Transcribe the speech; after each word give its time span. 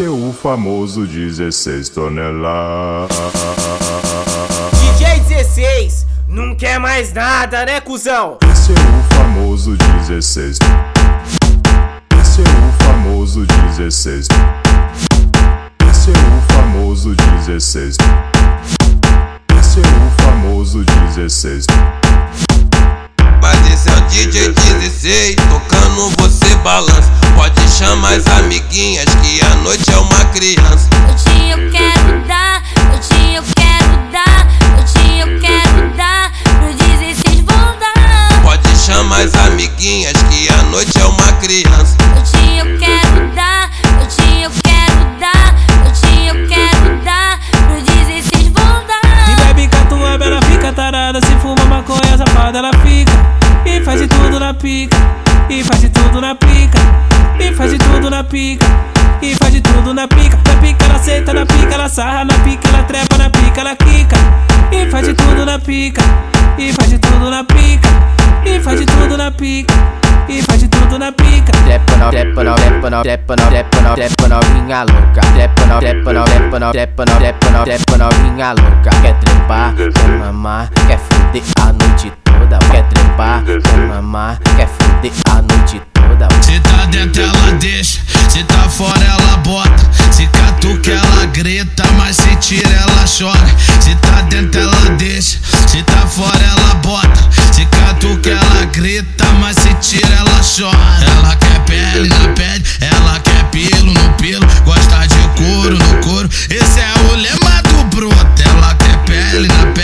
Esse 0.00 0.06
é 0.06 0.10
o 0.10 0.32
famoso 0.32 1.06
16 1.06 1.90
toneladas. 1.90 3.14
DJ 4.96 5.20
16, 5.28 6.06
não 6.26 6.54
quer 6.54 6.80
mais 6.80 7.12
nada, 7.12 7.66
né, 7.66 7.82
cuzão? 7.82 8.38
Esse 8.50 8.72
é 8.72 8.76
o 8.76 9.14
famoso 9.14 9.76
16. 9.76 10.56
Esse 12.18 12.40
é 12.40 12.44
o 12.44 12.82
famoso 12.82 13.44
16. 13.44 14.26
Esse 15.90 16.10
é 16.10 16.14
o 16.14 16.54
famoso 16.54 17.14
16. 17.44 17.96
Esse 19.58 19.80
é 19.80 19.82
o 19.82 20.22
famoso 20.22 20.82
16. 21.14 21.66
Mas 23.42 23.70
esse 23.70 23.90
é 23.90 23.92
o 23.92 24.00
DJ 24.08 24.48
16, 24.48 25.36
tocando 25.36 26.08
você 26.16 26.54
balança. 26.64 27.19
Pode 27.80 27.92
chamar 27.92 28.12
as 28.12 28.26
amiguinhas 28.26 29.06
que 29.22 29.40
a 29.40 29.54
noite 29.56 29.90
é 29.90 29.96
uma 29.96 30.24
criança. 30.34 30.86
Hoje 31.08 31.48
eu 31.48 31.70
quero 31.70 32.26
dar, 32.28 32.62
hoje 32.92 33.34
eu 33.34 33.42
quero 33.56 34.12
dar, 34.12 34.46
hoje 34.76 35.18
eu 35.18 35.40
quero 35.40 35.96
dar, 35.96 36.30
pro 36.58 36.74
16 36.74 37.40
vão 37.40 37.78
dar. 37.78 38.42
Pode 38.42 38.68
chamar 38.76 39.22
as 39.22 39.34
amiguinhas 39.34 40.12
que 40.28 40.50
a 40.50 40.62
noite 40.64 40.92
é 41.00 41.04
uma 41.06 41.32
criança. 41.40 41.96
Hoje 42.20 42.58
eu 42.58 42.78
quero 42.78 43.34
dar, 43.34 43.70
hoje 44.04 44.42
eu 44.42 44.50
quero 44.62 45.18
dar, 45.18 45.54
hoje 45.88 46.26
eu 46.26 46.48
quero 46.48 47.02
dar, 47.02 47.40
pro 47.66 47.80
16 47.80 48.48
vão 48.48 48.86
dar. 48.86 49.30
E 49.30 49.34
bebe 49.46 49.68
catuaba, 49.68 50.22
ela 50.26 50.42
fica 50.42 50.70
tarada. 50.70 51.18
Se 51.22 51.34
fuma 51.40 51.64
maconha, 51.64 52.18
safada, 52.18 52.58
ela 52.58 52.72
fica. 52.82 53.12
E 53.64 53.82
faz 53.82 54.02
de 54.02 54.06
tudo 54.06 54.38
na 54.38 54.52
pica. 54.52 54.99
E 55.50 55.64
faz 55.64 55.80
de 55.80 55.88
tudo 55.88 56.20
na 56.20 56.34
pica. 56.36 56.78
E 57.40 57.52
faz 57.52 57.72
de 57.72 57.78
tudo 57.78 58.08
na 58.08 58.22
pica. 58.22 58.64
E 59.20 59.34
faz 59.34 59.52
de 59.52 59.60
tudo 59.60 59.92
na 59.92 60.06
pica. 60.06 60.38
Na 60.46 60.60
pica 60.60 60.84
ela 60.84 60.98
senta, 61.00 61.34
na 61.34 61.44
pica 61.44 61.74
ela 61.74 61.88
sarra, 61.88 62.24
na 62.24 62.34
pica 62.44 62.68
ela 62.68 62.84
trepa, 62.84 63.18
na 63.18 63.28
pica 63.28 63.60
ela 63.60 63.74
quica. 63.74 64.16
E 64.70 64.88
faz 64.88 65.06
de 65.08 65.14
tudo 65.14 65.44
na 65.44 65.58
pica. 65.58 66.02
E 66.56 66.72
faz 66.72 66.88
de 66.88 66.98
tudo 67.00 67.28
na 67.28 67.42
pica. 67.42 67.88
E 68.46 68.60
faz 68.60 68.78
de 68.78 68.86
tudo 68.86 69.16
na 69.16 69.30
pica. 69.32 69.74
E 70.28 70.40
faz 70.42 70.60
de 70.60 70.68
tudo 70.68 70.98
na 71.00 71.10
pica. 71.10 71.50
Trepa 71.64 71.96
no, 71.96 72.10
trepa 72.10 72.44
no, 72.44 72.54
trepa 72.54 72.90
no, 72.90 73.02
trepa 73.02 73.36
no, 73.36 73.50
trepa 73.50 73.80
no, 73.80 73.94
trepa 73.96 74.28
novinha 74.28 74.84
louca. 74.84 75.20
Trepa 75.34 75.66
no, 75.66 75.78
trepa 75.80 76.12
no, 76.12 76.24
trepa 76.24 76.60
no, 76.60 76.70
trepa 76.70 77.04
no, 77.04 77.16
trepa 77.16 77.50
no, 77.50 77.64
trepa 77.64 77.98
novinha 77.98 78.52
louca. 78.52 78.90
Quer 79.02 79.14
trepar, 79.14 79.74
quer 79.74 80.08
mamar, 80.18 80.70
quer 80.86 80.98
fuder 80.98 81.42
a 81.60 81.72
noite 81.72 82.12
toda. 82.22 82.29
Quer 82.58 82.82
trepar, 82.84 83.44
quer 83.44 83.78
mamar, 83.88 84.38
quer 84.56 84.68
fuder 84.68 85.12
a 85.30 85.42
noite 85.42 85.80
toda. 85.92 86.28
Se 86.42 86.58
tá 86.60 86.84
dentro 86.86 87.22
ela 87.22 87.52
deixa, 87.58 88.00
se 88.28 88.42
tá 88.44 88.68
fora 88.68 89.04
ela 89.04 89.36
bota. 89.38 89.90
Se 90.10 90.26
catuca 90.26 90.90
ela 90.90 91.26
grita, 91.26 91.84
mas 91.96 92.16
se 92.16 92.36
tira 92.36 92.68
ela 92.68 93.04
chora. 93.06 93.46
Se 93.80 93.94
tá 93.96 94.22
dentro 94.22 94.60
ela 94.60 94.90
deixa, 94.96 95.38
se 95.66 95.82
tá 95.82 96.06
fora 96.06 96.42
ela 96.42 96.74
bota. 96.76 97.30
Se 97.52 97.64
catuca 97.66 98.30
ela 98.30 98.64
grita, 98.66 99.26
mas 99.40 99.56
se 99.56 99.74
tira 99.74 100.14
ela 100.14 100.40
chora. 100.40 101.04
Ela 101.18 101.36
quer 101.36 101.60
pele 101.64 102.08
na 102.08 102.28
pele, 102.34 102.64
ela 102.80 103.20
quer 103.20 103.44
pelo 103.50 103.92
no 103.92 104.12
pelo. 104.14 104.46
Gosta 104.64 105.06
de 105.06 105.42
couro 105.42 105.76
no 105.78 105.98
couro, 106.02 106.28
esse 106.50 106.80
é 106.80 106.92
o 107.10 107.16
lema 107.16 107.62
do 107.62 107.96
broto. 107.96 108.42
Ela 108.44 108.74
quer 108.74 108.96
pele 109.04 109.48
na 109.48 109.66
pele, 109.66 109.79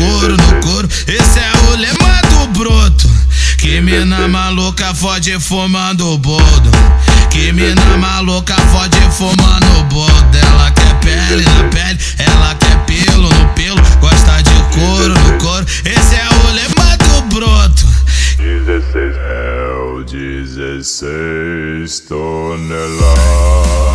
couro, 0.00 0.36
no 0.36 0.60
couro. 0.60 0.88
Esse 1.06 1.38
é 1.38 1.52
o 1.68 1.76
lema 1.76 2.22
do 2.30 2.46
broto. 2.58 3.08
Que 3.58 3.80
mina 3.80 4.26
maluca 4.28 4.94
fode 4.94 5.38
fumando 5.38 6.16
boldo. 6.18 6.70
Que 7.30 7.52
mina 7.52 7.96
maluca 7.98 8.54
fode 8.72 8.98
fumando 9.12 9.84
boldo. 9.90 10.38
Ela 10.38 10.70
quer 10.70 10.94
pele 11.00 11.44
na 11.44 11.64
pele, 11.64 11.98
ela 12.18 12.54
quer 12.54 12.78
pelo 12.86 13.28
no 13.28 13.48
pelo. 13.54 13.80
Gosta 14.00 14.42
de 14.42 14.62
couro, 14.74 15.14
no 15.14 15.38
couro. 15.38 15.66
Esse 15.84 16.14
é 16.16 16.28
o 16.28 16.50
lema 16.52 16.96
do 16.96 17.22
broto. 17.34 17.86
16 18.38 19.16
é 19.16 19.72
o 19.76 20.02
16 20.04 22.00
toneladas. 22.00 23.89